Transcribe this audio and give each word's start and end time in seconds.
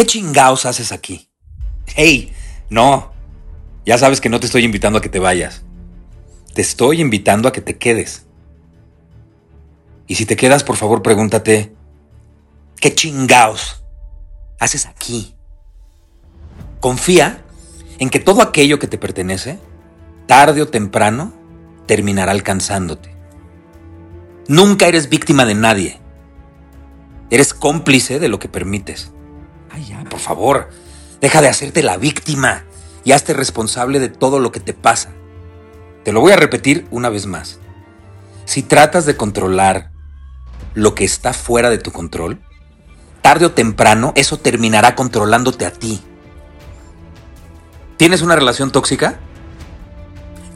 ¿Qué 0.00 0.06
chingaos 0.06 0.64
haces 0.64 0.92
aquí? 0.92 1.28
Hey, 1.94 2.32
no. 2.70 3.12
Ya 3.84 3.98
sabes 3.98 4.22
que 4.22 4.30
no 4.30 4.40
te 4.40 4.46
estoy 4.46 4.64
invitando 4.64 4.98
a 4.98 5.02
que 5.02 5.10
te 5.10 5.18
vayas. 5.18 5.60
Te 6.54 6.62
estoy 6.62 7.02
invitando 7.02 7.46
a 7.46 7.52
que 7.52 7.60
te 7.60 7.76
quedes. 7.76 8.24
Y 10.06 10.14
si 10.14 10.24
te 10.24 10.36
quedas, 10.36 10.64
por 10.64 10.78
favor, 10.78 11.02
pregúntate, 11.02 11.74
¿qué 12.80 12.94
chingaos 12.94 13.84
haces 14.58 14.86
aquí? 14.86 15.34
Confía 16.80 17.44
en 17.98 18.08
que 18.08 18.20
todo 18.20 18.40
aquello 18.40 18.78
que 18.78 18.86
te 18.86 18.96
pertenece, 18.96 19.58
tarde 20.24 20.62
o 20.62 20.68
temprano, 20.68 21.34
terminará 21.84 22.32
alcanzándote. 22.32 23.14
Nunca 24.48 24.86
eres 24.86 25.10
víctima 25.10 25.44
de 25.44 25.56
nadie. 25.56 26.00
Eres 27.28 27.52
cómplice 27.52 28.18
de 28.18 28.28
lo 28.30 28.38
que 28.38 28.48
permites. 28.48 29.12
Por 30.08 30.20
favor, 30.20 30.70
deja 31.20 31.40
de 31.40 31.48
hacerte 31.48 31.82
la 31.82 31.96
víctima 31.96 32.64
y 33.04 33.12
hazte 33.12 33.32
responsable 33.32 34.00
de 34.00 34.08
todo 34.08 34.40
lo 34.40 34.52
que 34.52 34.60
te 34.60 34.74
pasa. 34.74 35.10
Te 36.04 36.12
lo 36.12 36.20
voy 36.20 36.32
a 36.32 36.36
repetir 36.36 36.86
una 36.90 37.08
vez 37.08 37.26
más. 37.26 37.58
Si 38.44 38.62
tratas 38.62 39.06
de 39.06 39.16
controlar 39.16 39.90
lo 40.74 40.94
que 40.94 41.04
está 41.04 41.32
fuera 41.32 41.70
de 41.70 41.78
tu 41.78 41.92
control, 41.92 42.40
tarde 43.22 43.46
o 43.46 43.52
temprano 43.52 44.12
eso 44.16 44.38
terminará 44.38 44.94
controlándote 44.94 45.66
a 45.66 45.72
ti. 45.72 46.02
¿Tienes 47.96 48.22
una 48.22 48.34
relación 48.34 48.72
tóxica? 48.72 49.20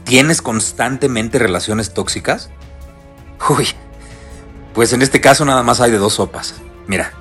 ¿Tienes 0.03 0.41
constantemente 0.41 1.39
relaciones 1.39 1.93
tóxicas? 1.93 2.49
Uy, 3.49 3.67
pues 4.73 4.93
en 4.93 5.01
este 5.01 5.21
caso 5.21 5.45
nada 5.45 5.63
más 5.63 5.79
hay 5.79 5.91
de 5.91 5.97
dos 5.97 6.15
sopas. 6.15 6.55
Mira, 6.87 7.13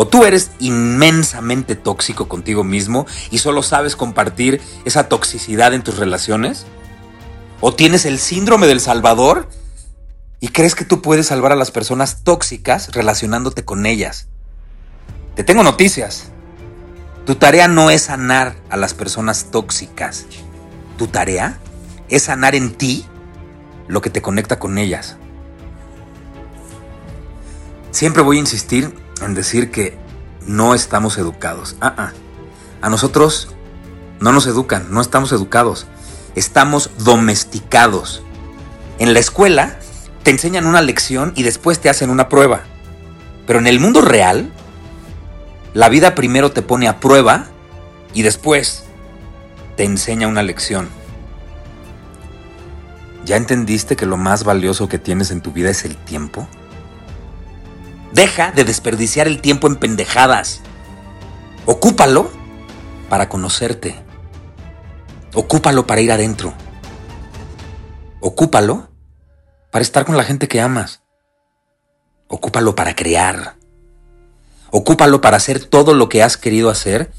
o 0.00 0.06
tú 0.06 0.24
eres 0.24 0.52
inmensamente 0.60 1.74
tóxico 1.74 2.28
contigo 2.28 2.62
mismo 2.62 3.04
y 3.32 3.38
solo 3.38 3.64
sabes 3.64 3.96
compartir 3.96 4.60
esa 4.84 5.08
toxicidad 5.08 5.74
en 5.74 5.82
tus 5.82 5.96
relaciones, 5.98 6.66
o 7.60 7.74
tienes 7.74 8.04
el 8.04 8.20
síndrome 8.20 8.68
del 8.68 8.78
Salvador 8.78 9.48
y 10.38 10.50
crees 10.50 10.76
que 10.76 10.84
tú 10.84 11.02
puedes 11.02 11.26
salvar 11.26 11.50
a 11.50 11.56
las 11.56 11.72
personas 11.72 12.22
tóxicas 12.22 12.92
relacionándote 12.92 13.64
con 13.64 13.86
ellas. 13.86 14.28
Te 15.34 15.42
tengo 15.42 15.64
noticias. 15.64 16.26
Tu 17.26 17.34
tarea 17.34 17.66
no 17.66 17.90
es 17.90 18.02
sanar 18.02 18.54
a 18.70 18.76
las 18.76 18.94
personas 18.94 19.46
tóxicas. 19.50 20.26
Tu 20.96 21.08
tarea 21.08 21.58
es 22.08 22.22
sanar 22.22 22.54
en 22.54 22.72
ti 22.72 23.04
lo 23.88 24.00
que 24.00 24.10
te 24.10 24.22
conecta 24.22 24.60
con 24.60 24.78
ellas. 24.78 25.16
Siempre 27.90 28.22
voy 28.22 28.36
a 28.36 28.40
insistir 28.40 29.07
en 29.22 29.34
decir 29.34 29.70
que 29.70 29.96
no 30.46 30.74
estamos 30.74 31.18
educados. 31.18 31.76
Ah, 31.80 31.94
ah. 31.96 32.12
A 32.80 32.88
nosotros 32.88 33.48
no 34.20 34.32
nos 34.32 34.46
educan, 34.46 34.86
no 34.90 35.00
estamos 35.00 35.32
educados. 35.32 35.86
Estamos 36.34 36.90
domesticados. 36.98 38.22
En 38.98 39.14
la 39.14 39.20
escuela 39.20 39.78
te 40.22 40.30
enseñan 40.30 40.66
una 40.66 40.82
lección 40.82 41.32
y 41.36 41.42
después 41.42 41.80
te 41.80 41.88
hacen 41.88 42.10
una 42.10 42.28
prueba. 42.28 42.62
Pero 43.46 43.58
en 43.58 43.66
el 43.66 43.80
mundo 43.80 44.00
real, 44.00 44.52
la 45.74 45.88
vida 45.88 46.14
primero 46.14 46.52
te 46.52 46.62
pone 46.62 46.88
a 46.88 47.00
prueba 47.00 47.46
y 48.14 48.22
después 48.22 48.84
te 49.76 49.84
enseña 49.84 50.28
una 50.28 50.42
lección. 50.42 50.88
¿Ya 53.24 53.36
entendiste 53.36 53.94
que 53.94 54.06
lo 54.06 54.16
más 54.16 54.44
valioso 54.44 54.88
que 54.88 54.98
tienes 54.98 55.30
en 55.30 55.40
tu 55.40 55.52
vida 55.52 55.70
es 55.70 55.84
el 55.84 55.96
tiempo? 55.96 56.48
Deja 58.12 58.52
de 58.52 58.64
desperdiciar 58.64 59.26
el 59.26 59.40
tiempo 59.40 59.66
en 59.66 59.76
pendejadas. 59.76 60.60
Ocúpalo 61.66 62.30
para 63.08 63.28
conocerte. 63.28 63.94
Ocúpalo 65.34 65.86
para 65.86 66.00
ir 66.00 66.10
adentro. 66.10 66.54
Ocúpalo 68.20 68.88
para 69.70 69.82
estar 69.82 70.04
con 70.04 70.16
la 70.16 70.24
gente 70.24 70.48
que 70.48 70.60
amas. 70.60 71.02
Ocúpalo 72.28 72.74
para 72.74 72.96
crear. 72.96 73.56
Ocúpalo 74.70 75.20
para 75.20 75.36
hacer 75.36 75.64
todo 75.64 75.94
lo 75.94 76.08
que 76.08 76.22
has 76.22 76.36
querido 76.36 76.70
hacer 76.70 77.12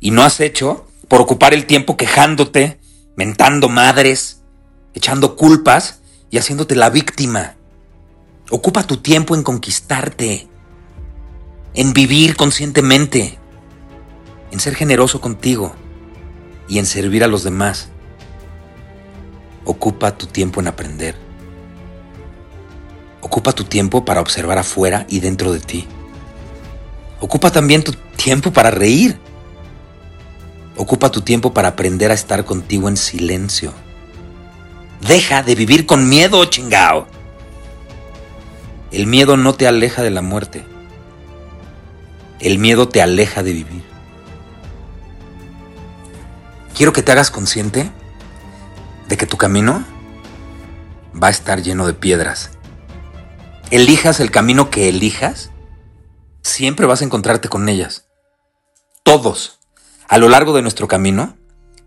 y 0.00 0.10
no 0.10 0.22
has 0.22 0.40
hecho 0.40 0.86
por 1.08 1.20
ocupar 1.20 1.54
el 1.54 1.66
tiempo 1.66 1.96
quejándote, 1.96 2.80
mentando 3.16 3.68
madres, 3.68 4.42
echando 4.94 5.36
culpas 5.36 6.00
y 6.30 6.38
haciéndote 6.38 6.76
la 6.76 6.90
víctima. 6.90 7.56
Ocupa 8.56 8.84
tu 8.84 8.98
tiempo 8.98 9.34
en 9.34 9.42
conquistarte, 9.42 10.46
en 11.74 11.92
vivir 11.92 12.36
conscientemente, 12.36 13.36
en 14.52 14.60
ser 14.60 14.76
generoso 14.76 15.20
contigo 15.20 15.74
y 16.68 16.78
en 16.78 16.86
servir 16.86 17.24
a 17.24 17.26
los 17.26 17.42
demás. 17.42 17.88
Ocupa 19.64 20.16
tu 20.16 20.26
tiempo 20.26 20.60
en 20.60 20.68
aprender. 20.68 21.16
Ocupa 23.22 23.50
tu 23.50 23.64
tiempo 23.64 24.04
para 24.04 24.20
observar 24.20 24.58
afuera 24.58 25.04
y 25.08 25.18
dentro 25.18 25.52
de 25.52 25.58
ti. 25.58 25.88
Ocupa 27.18 27.50
también 27.50 27.82
tu 27.82 27.90
tiempo 28.14 28.52
para 28.52 28.70
reír. 28.70 29.18
Ocupa 30.76 31.10
tu 31.10 31.22
tiempo 31.22 31.52
para 31.52 31.70
aprender 31.70 32.12
a 32.12 32.14
estar 32.14 32.44
contigo 32.44 32.88
en 32.88 32.96
silencio. 32.96 33.74
Deja 35.00 35.42
de 35.42 35.56
vivir 35.56 35.86
con 35.86 36.08
miedo, 36.08 36.44
chingao. 36.44 37.08
El 38.94 39.08
miedo 39.08 39.36
no 39.36 39.54
te 39.54 39.66
aleja 39.66 40.04
de 40.04 40.10
la 40.10 40.22
muerte. 40.22 40.64
El 42.38 42.60
miedo 42.60 42.88
te 42.88 43.02
aleja 43.02 43.42
de 43.42 43.52
vivir. 43.52 43.82
Quiero 46.76 46.92
que 46.92 47.02
te 47.02 47.10
hagas 47.10 47.32
consciente 47.32 47.90
de 49.08 49.16
que 49.16 49.26
tu 49.26 49.36
camino 49.36 49.84
va 51.20 51.26
a 51.26 51.32
estar 51.32 51.60
lleno 51.60 51.88
de 51.88 51.94
piedras. 51.94 52.52
Elijas 53.72 54.20
el 54.20 54.30
camino 54.30 54.70
que 54.70 54.88
elijas, 54.88 55.50
siempre 56.42 56.86
vas 56.86 57.02
a 57.02 57.04
encontrarte 57.04 57.48
con 57.48 57.68
ellas. 57.68 58.06
Todos, 59.02 59.58
a 60.06 60.18
lo 60.18 60.28
largo 60.28 60.52
de 60.52 60.62
nuestro 60.62 60.86
camino, 60.86 61.36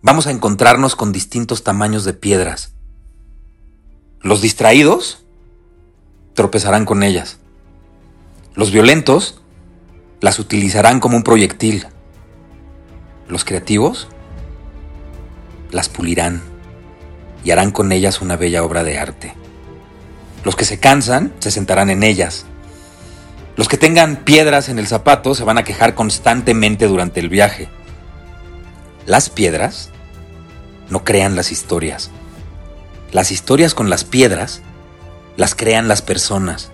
vamos 0.02 0.28
a 0.28 0.32
encontrarnos 0.32 0.98
con 0.98 1.14
distintos 1.14 1.64
tamaños 1.64 2.04
de 2.04 2.12
piedras. 2.12 2.74
Los 4.20 4.42
distraídos 4.42 5.24
tropezarán 6.38 6.86
con 6.86 7.02
ellas. 7.02 7.40
Los 8.54 8.70
violentos 8.72 9.42
las 10.22 10.38
utilizarán 10.38 11.00
como 11.00 11.18
un 11.18 11.24
proyectil. 11.24 11.88
Los 13.28 13.44
creativos 13.44 14.08
las 15.72 15.90
pulirán 15.90 16.44
y 17.44 17.50
harán 17.50 17.72
con 17.72 17.92
ellas 17.92 18.22
una 18.22 18.36
bella 18.36 18.64
obra 18.64 18.84
de 18.84 19.00
arte. 19.00 19.34
Los 20.44 20.56
que 20.56 20.64
se 20.64 20.80
cansan 20.80 21.34
se 21.40 21.50
sentarán 21.50 21.90
en 21.90 22.04
ellas. 22.04 22.46
Los 23.56 23.68
que 23.68 23.78
tengan 23.78 24.18
piedras 24.18 24.70
en 24.70 24.78
el 24.78 24.86
zapato 24.86 25.34
se 25.34 25.44
van 25.44 25.58
a 25.58 25.64
quejar 25.64 25.96
constantemente 25.96 26.86
durante 26.86 27.20
el 27.20 27.30
viaje. 27.30 27.68
Las 29.08 29.32
piedras 29.32 29.90
no 30.92 31.04
crean 31.04 31.36
las 31.36 31.52
historias. 31.52 32.12
Las 33.12 33.32
historias 33.32 33.74
con 33.74 33.90
las 33.90 34.04
piedras 34.04 34.62
las 35.38 35.56
crean 35.56 35.88
las 35.88 36.02
personas. 36.02 36.72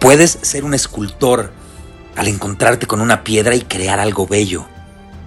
Puedes 0.00 0.38
ser 0.42 0.64
un 0.64 0.74
escultor 0.74 1.52
al 2.16 2.28
encontrarte 2.28 2.86
con 2.86 3.00
una 3.00 3.24
piedra 3.24 3.54
y 3.54 3.62
crear 3.62 4.00
algo 4.00 4.26
bello. 4.26 4.66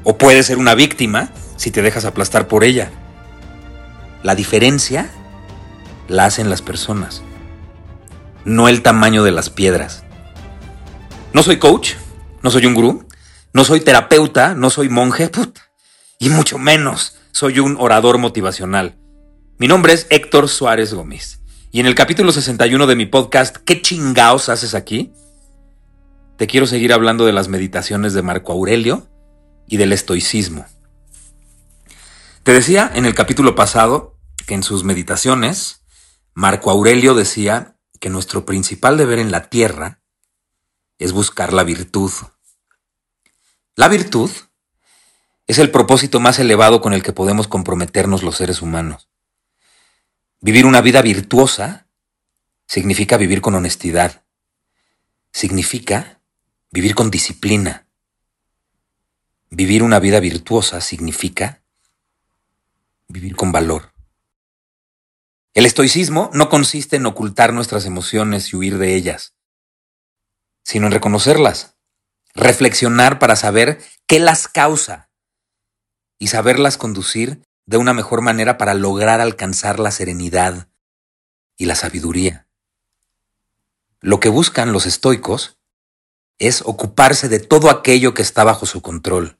O 0.03 0.17
puedes 0.17 0.45
ser 0.45 0.57
una 0.57 0.75
víctima 0.75 1.29
si 1.55 1.71
te 1.71 1.81
dejas 1.81 2.05
aplastar 2.05 2.47
por 2.47 2.63
ella. 2.63 2.91
La 4.21 4.35
diferencia 4.35 5.09
la 6.07 6.25
hacen 6.25 6.49
las 6.49 6.61
personas, 6.61 7.23
no 8.43 8.67
el 8.67 8.83
tamaño 8.83 9.23
de 9.23 9.31
las 9.31 9.49
piedras. 9.49 10.03
No 11.33 11.41
soy 11.41 11.57
coach, 11.57 11.93
no 12.43 12.51
soy 12.51 12.65
un 12.65 12.75
gurú, 12.75 13.05
No 13.53 13.63
soy 13.63 13.79
terapeuta, 13.79 14.53
no 14.53 14.69
soy 14.69 14.89
monje, 14.89 15.31
y 16.19 16.27
mucho 16.27 16.57
menos 16.57 17.15
soy 17.31 17.59
un 17.59 17.77
orador 17.79 18.17
motivacional. 18.17 18.97
Mi 19.57 19.69
nombre 19.69 19.93
es 19.93 20.07
Héctor 20.09 20.49
Suárez 20.49 20.93
Gómez. 20.93 21.39
Y 21.75 21.81
en 21.81 21.87
el 21.87 21.95
capítulo 21.95 22.31
61 22.31 22.87
de 22.87 22.95
mi 22.95 23.05
podcast, 23.05 23.57
¿Qué 23.57 23.81
chingaos 23.81 24.47
haces 24.47 24.75
aquí? 24.75 25.11
Te 26.37 26.47
quiero 26.47 26.67
seguir 26.67 26.93
hablando 26.93 27.25
de 27.25 27.33
las 27.33 27.49
meditaciones 27.49 28.13
de 28.13 28.21
Marco 28.21 28.53
Aurelio 28.53 29.09
y 29.67 29.75
del 29.75 29.91
estoicismo. 29.91 30.65
Te 32.43 32.53
decía 32.53 32.89
en 32.95 33.05
el 33.05 33.13
capítulo 33.13 33.55
pasado 33.55 34.17
que 34.47 34.53
en 34.53 34.63
sus 34.63 34.85
meditaciones, 34.85 35.83
Marco 36.33 36.71
Aurelio 36.71 37.13
decía 37.13 37.77
que 37.99 38.09
nuestro 38.09 38.45
principal 38.45 38.95
deber 38.95 39.19
en 39.19 39.31
la 39.31 39.49
tierra 39.49 40.01
es 40.97 41.11
buscar 41.11 41.51
la 41.51 41.65
virtud. 41.65 42.13
La 43.75 43.89
virtud 43.89 44.31
es 45.45 45.59
el 45.59 45.71
propósito 45.71 46.21
más 46.21 46.39
elevado 46.39 46.79
con 46.79 46.93
el 46.93 47.03
que 47.03 47.11
podemos 47.11 47.49
comprometernos 47.49 48.23
los 48.23 48.37
seres 48.37 48.61
humanos. 48.61 49.09
Vivir 50.41 50.65
una 50.65 50.81
vida 50.81 51.01
virtuosa 51.01 51.87
significa 52.67 53.17
vivir 53.17 53.41
con 53.41 53.55
honestidad. 53.55 54.23
Significa 55.31 56.21
vivir 56.71 56.95
con 56.95 57.09
disciplina. 57.09 57.87
Vivir 59.49 59.83
una 59.83 59.99
vida 59.99 60.19
virtuosa 60.19 60.81
significa 60.81 61.63
vivir 63.07 63.35
con 63.35 63.51
valor. 63.51 63.93
El 65.53 65.65
estoicismo 65.65 66.29
no 66.33 66.49
consiste 66.49 66.97
en 66.97 67.05
ocultar 67.05 67.53
nuestras 67.53 67.85
emociones 67.85 68.51
y 68.51 68.57
huir 68.57 68.77
de 68.77 68.95
ellas, 68.95 69.35
sino 70.63 70.87
en 70.87 70.91
reconocerlas, 70.91 71.77
reflexionar 72.33 73.19
para 73.19 73.37
saber 73.37 73.81
qué 74.05 74.19
las 74.19 74.49
causa 74.49 75.09
y 76.19 76.27
saberlas 76.27 76.77
conducir 76.77 77.47
de 77.65 77.77
una 77.77 77.93
mejor 77.93 78.21
manera 78.21 78.57
para 78.57 78.73
lograr 78.73 79.21
alcanzar 79.21 79.79
la 79.79 79.91
serenidad 79.91 80.67
y 81.57 81.65
la 81.65 81.75
sabiduría. 81.75 82.47
Lo 84.01 84.19
que 84.19 84.29
buscan 84.29 84.71
los 84.71 84.85
estoicos 84.85 85.57
es 86.37 86.61
ocuparse 86.61 87.29
de 87.29 87.39
todo 87.39 87.69
aquello 87.69 88.13
que 88.13 88.21
está 88.21 88.43
bajo 88.43 88.65
su 88.65 88.81
control 88.81 89.39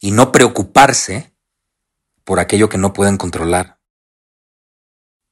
y 0.00 0.10
no 0.10 0.32
preocuparse 0.32 1.32
por 2.24 2.40
aquello 2.40 2.68
que 2.68 2.78
no 2.78 2.92
pueden 2.92 3.16
controlar. 3.16 3.80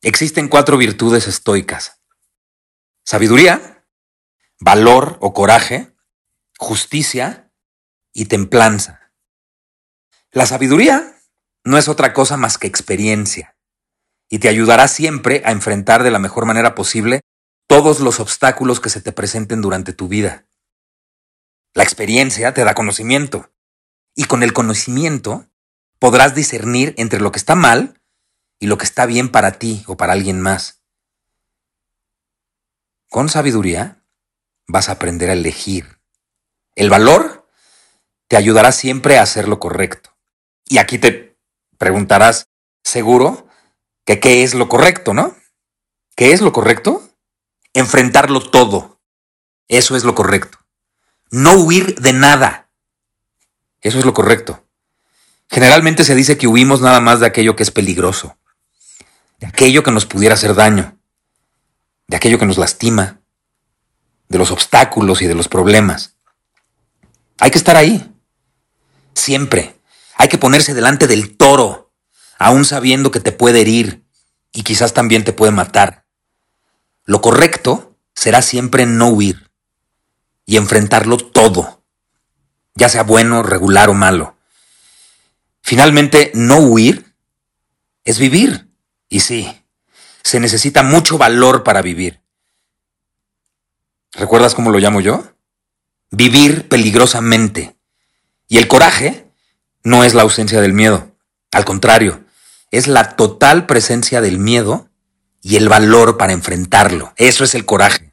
Existen 0.00 0.48
cuatro 0.48 0.78
virtudes 0.78 1.26
estoicas. 1.26 2.00
Sabiduría, 3.02 3.84
valor 4.60 5.18
o 5.20 5.34
coraje, 5.34 5.94
justicia 6.58 7.52
y 8.12 8.26
templanza. 8.26 9.12
La 10.30 10.46
sabiduría 10.46 11.15
no 11.66 11.76
es 11.76 11.88
otra 11.88 12.12
cosa 12.12 12.36
más 12.36 12.58
que 12.58 12.68
experiencia 12.68 13.56
y 14.28 14.38
te 14.38 14.48
ayudará 14.48 14.86
siempre 14.86 15.42
a 15.44 15.50
enfrentar 15.50 16.04
de 16.04 16.12
la 16.12 16.20
mejor 16.20 16.46
manera 16.46 16.76
posible 16.76 17.22
todos 17.66 17.98
los 17.98 18.20
obstáculos 18.20 18.78
que 18.78 18.88
se 18.88 19.00
te 19.00 19.10
presenten 19.10 19.60
durante 19.62 19.92
tu 19.92 20.06
vida. 20.06 20.46
La 21.74 21.82
experiencia 21.82 22.54
te 22.54 22.62
da 22.62 22.74
conocimiento 22.74 23.50
y 24.14 24.24
con 24.24 24.44
el 24.44 24.52
conocimiento 24.52 25.48
podrás 25.98 26.36
discernir 26.36 26.94
entre 26.98 27.20
lo 27.20 27.32
que 27.32 27.38
está 27.40 27.56
mal 27.56 28.00
y 28.60 28.68
lo 28.68 28.78
que 28.78 28.84
está 28.84 29.04
bien 29.04 29.28
para 29.28 29.58
ti 29.58 29.82
o 29.88 29.96
para 29.96 30.12
alguien 30.12 30.40
más. 30.40 30.82
Con 33.10 33.28
sabiduría 33.28 34.04
vas 34.68 34.88
a 34.88 34.92
aprender 34.92 35.30
a 35.30 35.34
elegir. 35.34 35.98
El 36.76 36.90
valor 36.90 37.50
te 38.28 38.36
ayudará 38.36 38.70
siempre 38.70 39.18
a 39.18 39.22
hacer 39.22 39.48
lo 39.48 39.58
correcto. 39.58 40.16
Y 40.68 40.78
aquí 40.78 40.98
te 40.98 41.35
preguntarás, 41.78 42.48
seguro, 42.84 43.48
que 44.04 44.20
qué 44.20 44.42
es 44.42 44.54
lo 44.54 44.68
correcto, 44.68 45.14
¿no? 45.14 45.36
¿Qué 46.14 46.32
es 46.32 46.40
lo 46.40 46.52
correcto? 46.52 47.02
Enfrentarlo 47.74 48.40
todo. 48.40 49.00
Eso 49.68 49.96
es 49.96 50.04
lo 50.04 50.14
correcto. 50.14 50.58
No 51.30 51.54
huir 51.54 52.00
de 52.00 52.12
nada. 52.12 52.70
Eso 53.80 53.98
es 53.98 54.04
lo 54.04 54.14
correcto. 54.14 54.64
Generalmente 55.48 56.04
se 56.04 56.14
dice 56.14 56.38
que 56.38 56.46
huimos 56.46 56.80
nada 56.80 57.00
más 57.00 57.20
de 57.20 57.26
aquello 57.26 57.54
que 57.54 57.62
es 57.62 57.70
peligroso, 57.70 58.36
de 59.38 59.46
aquello 59.46 59.82
que 59.82 59.92
nos 59.92 60.06
pudiera 60.06 60.34
hacer 60.34 60.54
daño, 60.54 60.98
de 62.08 62.16
aquello 62.16 62.38
que 62.38 62.46
nos 62.46 62.58
lastima, 62.58 63.20
de 64.28 64.38
los 64.38 64.50
obstáculos 64.50 65.22
y 65.22 65.26
de 65.26 65.34
los 65.34 65.48
problemas. 65.48 66.16
Hay 67.38 67.50
que 67.50 67.58
estar 67.58 67.76
ahí, 67.76 68.12
siempre, 69.14 69.75
hay 70.26 70.28
que 70.28 70.38
ponerse 70.38 70.74
delante 70.74 71.06
del 71.06 71.36
toro, 71.36 71.92
aún 72.36 72.64
sabiendo 72.64 73.12
que 73.12 73.20
te 73.20 73.30
puede 73.30 73.60
herir 73.60 74.04
y 74.52 74.64
quizás 74.64 74.92
también 74.92 75.22
te 75.22 75.32
puede 75.32 75.52
matar. 75.52 76.04
Lo 77.04 77.20
correcto 77.20 77.96
será 78.12 78.42
siempre 78.42 78.86
no 78.86 79.08
huir 79.08 79.52
y 80.44 80.56
enfrentarlo 80.56 81.16
todo, 81.16 81.84
ya 82.74 82.88
sea 82.88 83.04
bueno, 83.04 83.44
regular 83.44 83.88
o 83.88 83.94
malo. 83.94 84.36
Finalmente, 85.62 86.32
no 86.34 86.58
huir 86.58 87.14
es 88.02 88.18
vivir. 88.18 88.68
Y 89.08 89.20
sí, 89.20 89.62
se 90.24 90.40
necesita 90.40 90.82
mucho 90.82 91.18
valor 91.18 91.62
para 91.62 91.82
vivir. 91.82 92.20
¿Recuerdas 94.12 94.56
cómo 94.56 94.72
lo 94.72 94.80
llamo 94.80 95.00
yo? 95.00 95.24
Vivir 96.10 96.68
peligrosamente. 96.68 97.76
Y 98.48 98.58
el 98.58 98.66
coraje 98.66 99.25
no 99.86 100.02
es 100.02 100.14
la 100.14 100.22
ausencia 100.22 100.60
del 100.60 100.72
miedo. 100.72 101.16
Al 101.52 101.64
contrario, 101.64 102.24
es 102.72 102.88
la 102.88 103.14
total 103.14 103.66
presencia 103.66 104.20
del 104.20 104.40
miedo 104.40 104.90
y 105.42 105.54
el 105.54 105.68
valor 105.68 106.16
para 106.16 106.32
enfrentarlo. 106.32 107.14
Eso 107.16 107.44
es 107.44 107.54
el 107.54 107.64
coraje. 107.64 108.12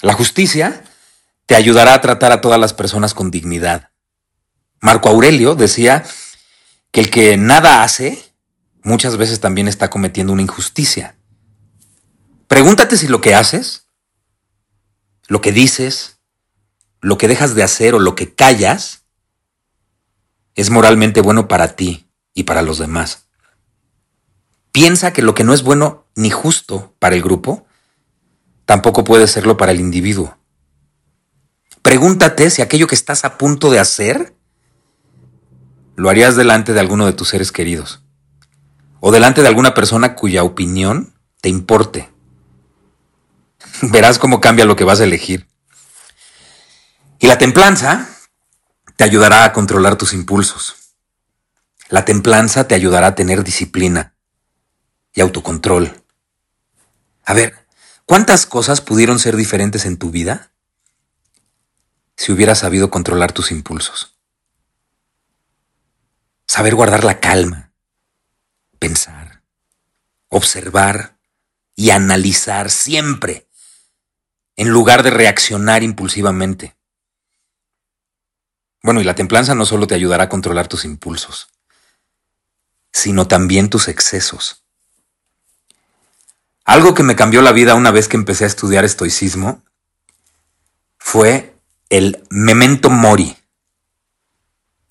La 0.00 0.12
justicia 0.12 0.82
te 1.46 1.54
ayudará 1.54 1.94
a 1.94 2.00
tratar 2.00 2.32
a 2.32 2.40
todas 2.40 2.58
las 2.58 2.74
personas 2.74 3.14
con 3.14 3.30
dignidad. 3.30 3.90
Marco 4.80 5.08
Aurelio 5.08 5.54
decía 5.54 6.02
que 6.90 6.98
el 6.98 7.10
que 7.10 7.36
nada 7.36 7.84
hace 7.84 8.20
muchas 8.82 9.16
veces 9.16 9.38
también 9.38 9.68
está 9.68 9.88
cometiendo 9.88 10.32
una 10.32 10.42
injusticia. 10.42 11.14
Pregúntate 12.48 12.96
si 12.96 13.06
lo 13.06 13.20
que 13.20 13.36
haces, 13.36 13.86
lo 15.28 15.40
que 15.40 15.52
dices, 15.52 16.18
lo 17.00 17.18
que 17.18 17.28
dejas 17.28 17.54
de 17.54 17.62
hacer 17.62 17.94
o 17.94 18.00
lo 18.00 18.16
que 18.16 18.34
callas 18.34 19.03
es 20.54 20.70
moralmente 20.70 21.20
bueno 21.20 21.48
para 21.48 21.76
ti 21.76 22.08
y 22.34 22.44
para 22.44 22.62
los 22.62 22.78
demás. 22.78 23.26
Piensa 24.72 25.12
que 25.12 25.22
lo 25.22 25.34
que 25.34 25.44
no 25.44 25.54
es 25.54 25.62
bueno 25.62 26.06
ni 26.16 26.30
justo 26.30 26.94
para 26.98 27.14
el 27.14 27.22
grupo, 27.22 27.66
tampoco 28.64 29.04
puede 29.04 29.26
serlo 29.26 29.56
para 29.56 29.72
el 29.72 29.80
individuo. 29.80 30.36
Pregúntate 31.82 32.50
si 32.50 32.62
aquello 32.62 32.86
que 32.86 32.94
estás 32.94 33.24
a 33.24 33.36
punto 33.38 33.70
de 33.70 33.78
hacer 33.78 34.34
lo 35.96 36.10
harías 36.10 36.34
delante 36.34 36.72
de 36.72 36.80
alguno 36.80 37.06
de 37.06 37.12
tus 37.12 37.28
seres 37.28 37.52
queridos 37.52 38.02
o 39.00 39.12
delante 39.12 39.42
de 39.42 39.48
alguna 39.48 39.74
persona 39.74 40.14
cuya 40.14 40.44
opinión 40.44 41.14
te 41.40 41.50
importe. 41.50 42.10
Verás 43.82 44.18
cómo 44.18 44.40
cambia 44.40 44.64
lo 44.64 44.76
que 44.76 44.84
vas 44.84 45.00
a 45.00 45.04
elegir. 45.04 45.46
Y 47.18 47.26
la 47.26 47.38
templanza 47.38 48.08
te 48.96 49.04
ayudará 49.04 49.44
a 49.44 49.52
controlar 49.52 49.96
tus 49.96 50.12
impulsos. 50.12 50.76
La 51.88 52.04
templanza 52.04 52.66
te 52.68 52.74
ayudará 52.74 53.08
a 53.08 53.14
tener 53.14 53.44
disciplina 53.44 54.14
y 55.12 55.20
autocontrol. 55.20 56.04
A 57.24 57.34
ver, 57.34 57.66
¿cuántas 58.06 58.46
cosas 58.46 58.80
pudieron 58.80 59.18
ser 59.18 59.36
diferentes 59.36 59.84
en 59.84 59.96
tu 59.96 60.10
vida 60.10 60.52
si 62.16 62.32
hubieras 62.32 62.60
sabido 62.60 62.90
controlar 62.90 63.32
tus 63.32 63.50
impulsos? 63.50 64.16
Saber 66.46 66.74
guardar 66.74 67.04
la 67.04 67.20
calma, 67.20 67.72
pensar, 68.78 69.42
observar 70.28 71.18
y 71.74 71.90
analizar 71.90 72.70
siempre, 72.70 73.48
en 74.56 74.68
lugar 74.68 75.02
de 75.02 75.10
reaccionar 75.10 75.82
impulsivamente. 75.82 76.73
Bueno, 78.84 79.00
y 79.00 79.04
la 79.04 79.14
templanza 79.14 79.54
no 79.54 79.64
solo 79.64 79.86
te 79.86 79.94
ayudará 79.94 80.24
a 80.24 80.28
controlar 80.28 80.68
tus 80.68 80.84
impulsos, 80.84 81.48
sino 82.92 83.26
también 83.26 83.70
tus 83.70 83.88
excesos. 83.88 84.62
Algo 86.66 86.92
que 86.92 87.02
me 87.02 87.16
cambió 87.16 87.40
la 87.40 87.52
vida 87.52 87.76
una 87.76 87.90
vez 87.90 88.08
que 88.08 88.18
empecé 88.18 88.44
a 88.44 88.46
estudiar 88.46 88.84
estoicismo 88.84 89.62
fue 90.98 91.58
el 91.88 92.26
memento 92.28 92.90
mori. 92.90 93.38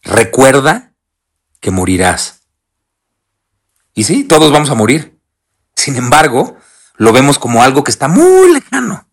Recuerda 0.02 0.96
que 1.60 1.70
morirás. 1.70 2.42
Y 3.94 4.06
sí, 4.06 4.24
todos 4.24 4.52
vamos 4.52 4.72
a 4.72 4.76
morir. 4.76 5.20
Sin 5.76 5.98
embargo, 5.98 6.58
lo 6.96 7.14
vemos 7.14 7.38
como 7.38 7.62
algo 7.62 7.84
que 7.84 7.92
está 7.92 8.08
muy 8.08 8.54
lejano 8.54 9.08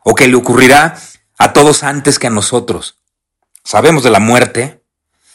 o 0.00 0.14
que 0.14 0.28
le 0.28 0.36
ocurrirá 0.36 1.00
a 1.38 1.54
todos 1.54 1.82
antes 1.82 2.18
que 2.18 2.26
a 2.26 2.30
nosotros 2.30 2.98
Sabemos 3.64 4.04
de 4.04 4.10
la 4.10 4.20
muerte, 4.20 4.82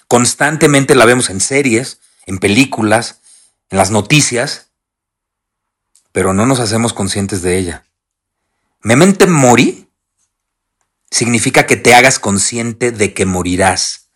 constantemente 0.07 0.93
la 0.93 1.05
vemos 1.05 1.31
en 1.31 1.41
series, 1.41 1.99
en 2.27 2.37
películas, 2.37 3.21
en 3.69 3.79
las 3.79 3.89
noticias, 3.89 4.67
pero 6.11 6.33
no 6.33 6.45
nos 6.45 6.59
hacemos 6.59 6.93
conscientes 6.93 7.41
de 7.41 7.57
ella. 7.57 7.85
Memento 8.81 9.27
mori 9.27 9.89
significa 11.09 11.65
que 11.65 11.75
te 11.75 11.95
hagas 11.95 12.19
consciente 12.19 12.91
de 12.91 13.13
que 13.15 13.25
morirás. 13.25 14.09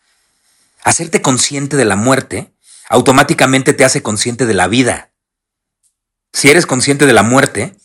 Hacerte 0.84 1.22
consciente 1.22 1.76
de 1.76 1.86
la 1.86 1.96
muerte 1.96 2.54
automáticamente 2.90 3.74
te 3.74 3.84
hace 3.84 4.04
consciente 4.04 4.46
de 4.46 4.54
la 4.54 4.68
vida. 4.68 5.12
Si 6.34 6.50
eres 6.50 6.68
consciente 6.68 7.08
de 7.08 7.14
la 7.14 7.24
muerte, 7.24 7.76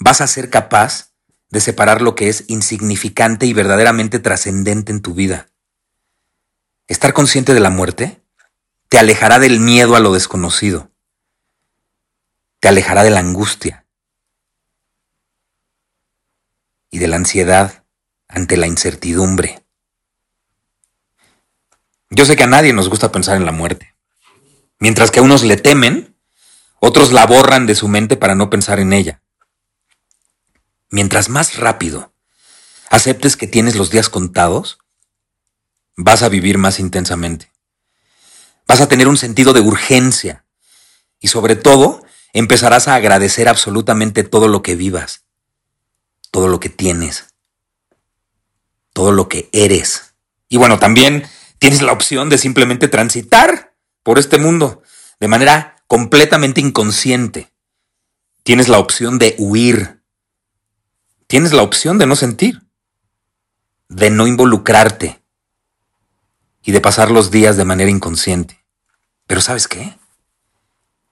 vas 0.00 0.20
a 0.20 0.26
ser 0.26 0.50
capaz 0.50 1.12
de 1.50 1.60
separar 1.60 2.02
lo 2.02 2.16
que 2.16 2.28
es 2.28 2.44
insignificante 2.48 3.46
y 3.46 3.52
verdaderamente 3.52 4.18
trascendente 4.18 4.90
en 4.90 5.02
tu 5.02 5.14
vida. 5.14 5.51
Estar 6.92 7.14
consciente 7.14 7.54
de 7.54 7.60
la 7.60 7.70
muerte 7.70 8.22
te 8.90 8.98
alejará 8.98 9.38
del 9.38 9.60
miedo 9.60 9.96
a 9.96 10.00
lo 10.00 10.12
desconocido, 10.12 10.90
te 12.60 12.68
alejará 12.68 13.02
de 13.02 13.08
la 13.08 13.20
angustia 13.20 13.86
y 16.90 16.98
de 16.98 17.08
la 17.08 17.16
ansiedad 17.16 17.86
ante 18.28 18.58
la 18.58 18.66
incertidumbre. 18.66 19.64
Yo 22.10 22.26
sé 22.26 22.36
que 22.36 22.42
a 22.42 22.46
nadie 22.46 22.74
nos 22.74 22.90
gusta 22.90 23.10
pensar 23.10 23.38
en 23.38 23.46
la 23.46 23.52
muerte. 23.52 23.96
Mientras 24.78 25.10
que 25.10 25.20
a 25.20 25.22
unos 25.22 25.44
le 25.44 25.56
temen, 25.56 26.14
otros 26.78 27.10
la 27.10 27.24
borran 27.24 27.64
de 27.64 27.74
su 27.74 27.88
mente 27.88 28.18
para 28.18 28.34
no 28.34 28.50
pensar 28.50 28.80
en 28.80 28.92
ella. 28.92 29.22
Mientras 30.90 31.30
más 31.30 31.56
rápido 31.56 32.12
aceptes 32.90 33.38
que 33.38 33.46
tienes 33.46 33.76
los 33.76 33.90
días 33.90 34.10
contados, 34.10 34.81
vas 35.96 36.22
a 36.22 36.28
vivir 36.28 36.58
más 36.58 36.80
intensamente. 36.80 37.50
Vas 38.66 38.80
a 38.80 38.88
tener 38.88 39.08
un 39.08 39.16
sentido 39.16 39.52
de 39.52 39.60
urgencia 39.60 40.44
y 41.20 41.28
sobre 41.28 41.56
todo 41.56 42.04
empezarás 42.32 42.88
a 42.88 42.94
agradecer 42.94 43.48
absolutamente 43.48 44.24
todo 44.24 44.48
lo 44.48 44.62
que 44.62 44.76
vivas, 44.76 45.24
todo 46.30 46.48
lo 46.48 46.60
que 46.60 46.68
tienes, 46.68 47.34
todo 48.92 49.12
lo 49.12 49.28
que 49.28 49.48
eres. 49.52 50.14
Y 50.48 50.56
bueno, 50.56 50.78
también 50.78 51.24
tienes 51.58 51.82
la 51.82 51.92
opción 51.92 52.28
de 52.28 52.38
simplemente 52.38 52.88
transitar 52.88 53.74
por 54.02 54.18
este 54.18 54.38
mundo 54.38 54.82
de 55.20 55.28
manera 55.28 55.76
completamente 55.86 56.60
inconsciente. 56.60 57.52
Tienes 58.42 58.68
la 58.68 58.78
opción 58.78 59.18
de 59.18 59.36
huir. 59.38 60.02
Tienes 61.26 61.52
la 61.52 61.62
opción 61.62 61.98
de 61.98 62.06
no 62.06 62.16
sentir, 62.16 62.62
de 63.88 64.10
no 64.10 64.26
involucrarte 64.26 65.21
y 66.62 66.72
de 66.72 66.80
pasar 66.80 67.10
los 67.10 67.30
días 67.30 67.56
de 67.56 67.64
manera 67.64 67.90
inconsciente. 67.90 68.64
Pero 69.26 69.40
¿sabes 69.40 69.68
qué? 69.68 69.98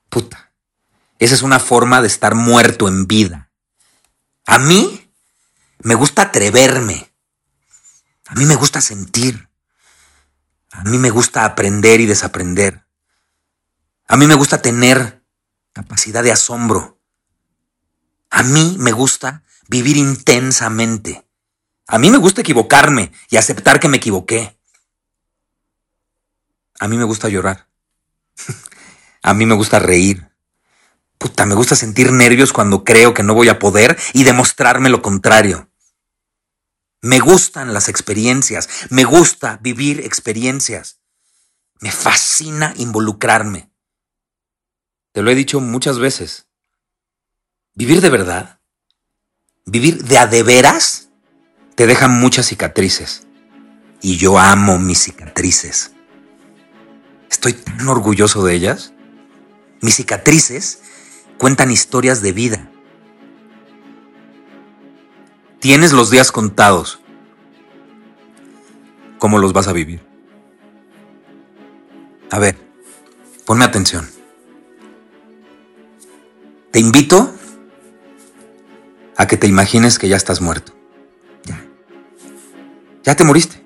Puta. 0.09 0.53
Esa 1.19 1.35
es 1.35 1.43
una 1.43 1.59
forma 1.59 2.01
de 2.01 2.09
estar 2.09 2.35
muerto 2.35 2.89
en 2.89 3.07
vida. 3.07 3.51
A 4.47 4.59
mí 4.59 5.11
me 5.83 5.95
gusta 5.95 6.23
atreverme. 6.23 7.13
A 8.27 8.35
mí 8.35 8.47
me 8.47 8.55
gusta 8.55 8.81
sentir. 8.81 9.49
A 10.71 10.85
mí 10.85 10.99
me 10.99 11.11
gusta 11.11 11.45
aprender 11.45 12.01
y 12.01 12.07
desaprender. 12.07 12.87
A 14.07 14.17
mí 14.17 14.27
me 14.27 14.35
gusta 14.35 14.63
tener 14.63 15.25
capacidad 15.73 16.23
de 16.23 16.33
asombro. 16.33 17.01
A 18.31 18.43
mí 18.43 18.77
me 18.79 18.93
gusta 18.93 19.43
vivir 19.69 19.97
intensamente. 19.97 21.27
A 21.87 21.99
mí 21.99 22.11
me 22.11 22.19
gusta 22.19 22.41
equivocarme 22.41 23.13
y 23.31 23.37
aceptar 23.37 23.81
que 23.81 23.89
me 23.89 23.97
equivoqué. 23.97 24.60
A 26.81 26.89
mí 26.89 26.97
me 26.97 27.05
gusta 27.05 27.29
llorar. 27.29 27.69
a 29.23 29.35
mí 29.35 29.45
me 29.45 29.55
gusta 29.55 29.79
reír. 29.79 30.29
Puta, 31.19 31.45
me 31.45 31.55
gusta 31.55 31.77
sentir 31.77 32.11
nervios 32.11 32.55
cuando 32.55 32.85
creo 32.85 33.13
que 33.13 33.23
no 33.23 33.35
voy 33.35 33.51
a 33.51 33.59
poder 33.59 33.99
y 34.15 34.25
demostrarme 34.25 34.89
lo 34.89 35.03
contrario. 35.03 35.69
Me 37.03 37.19
gustan 37.19 37.75
las 37.75 37.91
experiencias, 37.91 38.69
me 38.89 39.05
gusta 39.05 39.59
vivir 39.61 40.01
experiencias. 40.01 41.01
Me 41.81 41.93
fascina 41.93 42.73
involucrarme. 42.79 43.71
Te 45.13 45.21
lo 45.21 45.31
he 45.31 45.35
dicho 45.35 45.61
muchas 45.61 45.99
veces. 45.99 46.47
Vivir 47.75 48.01
de 48.01 48.09
verdad, 48.09 48.61
vivir 49.67 50.03
de 50.05 50.17
a 50.17 50.27
de 50.27 50.43
veras, 50.43 51.11
te 51.75 51.87
deja 51.87 52.09
muchas 52.09 52.47
cicatrices. 52.47 53.27
Y 54.01 54.17
yo 54.17 54.39
amo 54.39 54.79
mis 54.79 55.03
cicatrices. 55.03 55.93
Estoy 57.31 57.55
tan 57.55 57.89
orgulloso 57.89 58.45
de 58.45 58.55
ellas. 58.55 58.93
Mis 59.81 59.95
cicatrices 59.95 60.83
cuentan 61.39 61.71
historias 61.71 62.21
de 62.21 62.33
vida. 62.33 62.71
Tienes 65.61 65.93
los 65.93 66.11
días 66.11 66.33
contados. 66.33 67.01
¿Cómo 69.19 69.39
los 69.39 69.53
vas 69.53 69.69
a 69.69 69.73
vivir? 69.73 70.03
A 72.31 72.39
ver, 72.39 72.57
ponme 73.45 73.65
atención. 73.65 74.09
Te 76.71 76.79
invito 76.79 77.35
a 79.17 79.27
que 79.27 79.37
te 79.37 79.47
imagines 79.47 79.99
que 79.99 80.09
ya 80.09 80.17
estás 80.17 80.41
muerto. 80.41 80.73
Ya. 81.45 81.63
Ya 83.03 83.17
te 83.17 83.25
moriste. 83.25 83.63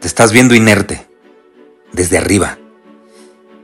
Te 0.00 0.06
estás 0.06 0.32
viendo 0.32 0.54
inerte, 0.54 1.07
desde 1.92 2.18
arriba 2.18 2.58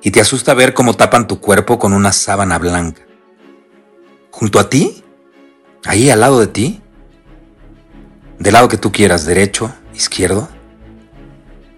y 0.04 0.10
te 0.10 0.20
asusta 0.20 0.52
ver 0.54 0.74
cómo 0.74 0.94
tapan 0.94 1.26
tu 1.26 1.40
cuerpo 1.40 1.78
con 1.78 1.94
una 1.94 2.12
sábana 2.12 2.58
blanca. 2.58 3.00
Junto 4.30 4.60
a 4.60 4.68
ti, 4.68 5.02
ahí 5.84 6.10
al 6.10 6.20
lado 6.20 6.38
de 6.38 6.46
ti, 6.46 6.82
del 8.38 8.52
lado 8.52 8.68
que 8.68 8.76
tú 8.76 8.92
quieras, 8.92 9.24
derecho, 9.24 9.74
izquierdo, 9.94 10.50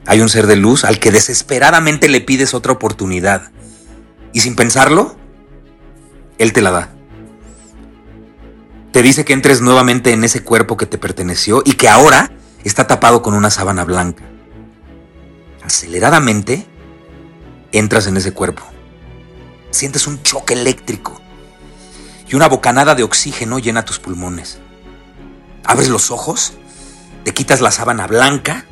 hay 0.07 0.21
un 0.21 0.29
ser 0.29 0.49
de 0.49 0.57
luz 0.57 0.85
al 0.85 0.99
que 0.99 1.12
desesperadamente 1.12 2.09
le 2.09 2.21
pides 2.21 2.53
otra 2.53 2.73
oportunidad. 2.73 3.53
Y 4.33 4.41
sin 4.41 4.57
pensarlo, 4.57 5.17
Él 6.38 6.53
te 6.53 6.62
la 6.62 6.73
da. 6.73 6.88
Te 8.91 9.03
dice 9.03 9.25
que 9.25 9.35
entres 9.35 9.61
nuevamente 9.61 10.12
en 10.12 10.25
ese 10.25 10.43
cuerpo 10.43 10.76
que 10.76 10.87
te 10.87 10.99
perteneció 10.99 11.62
y 11.65 11.75
que 11.75 11.88
ahora 11.88 12.33
está 12.65 12.88
tapado 12.88 13.23
con 13.23 13.35
una 13.35 13.50
sábana 13.50 13.85
blanca. 13.85 14.25
Aceleradamente, 15.67 16.65
entras 17.73 18.07
en 18.07 18.17
ese 18.17 18.33
cuerpo. 18.33 18.63
Sientes 19.71 20.07
un 20.07 20.23
choque 20.23 20.55
eléctrico 20.55 21.21
y 22.29 22.37
una 22.37 22.49
bocanada 22.49 22.95
de 22.95 23.03
oxígeno 23.03 23.59
llena 23.59 23.85
tus 23.85 23.99
pulmones. 23.99 24.59
Abres 25.65 25.89
los 25.89 26.13
ojos, 26.13 26.53
te 27.25 27.35
quitas 27.35 27.61
la 27.61 27.73
sábana 27.73 28.07
blanca, 28.07 28.65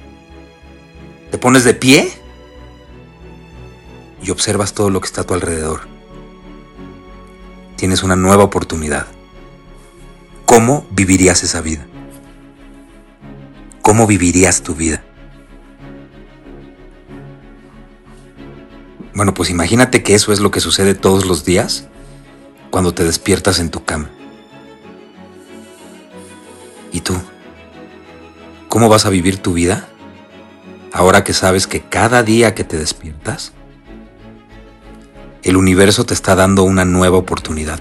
te 1.33 1.39
pones 1.39 1.65
de 1.65 1.75
pie 1.75 2.13
y 4.23 4.31
observas 4.31 4.73
todo 4.73 4.89
lo 4.89 5.01
que 5.01 5.07
está 5.07 5.23
a 5.23 5.25
tu 5.25 5.35
alrededor. 5.35 5.89
Tienes 7.77 8.05
una 8.05 8.15
nueva 8.15 8.45
oportunidad. 8.45 9.07
¿Cómo 10.47 10.87
vivirías 10.93 11.43
esa 11.43 11.61
vida? 11.61 11.87
¿Cómo 13.83 14.07
vivirías 14.07 14.63
tu 14.63 14.77
vida? 14.77 15.03
Bueno, 19.15 19.33
pues 19.33 19.49
imagínate 19.51 20.03
que 20.03 20.15
eso 20.15 20.33
es 20.33 20.41
lo 20.41 20.51
que 20.51 20.61
sucede 20.61 20.95
todos 20.95 21.25
los 21.25 21.45
días 21.45 21.87
cuando 22.71 22.93
te 22.93 23.05
despiertas 23.05 23.61
en 23.61 23.71
tu 23.71 23.85
cama. 23.85 24.11
¿Y 26.91 27.01
tú? 27.01 27.15
¿Cómo 28.69 28.89
vas 28.89 29.07
a 29.07 29.11
vivir 29.11 29.39
tu 29.39 29.53
vida 29.53 29.89
ahora 30.93 31.25
que 31.25 31.33
sabes 31.33 31.67
que 31.67 31.81
cada 31.81 32.23
día 32.23 32.55
que 32.55 32.65
te 32.65 32.77
despiertas, 32.77 33.53
el 35.43 35.57
universo 35.57 36.05
te 36.05 36.15
está 36.15 36.35
dando 36.35 36.63
una 36.63 36.85
nueva 36.85 37.19
oportunidad 37.19 37.81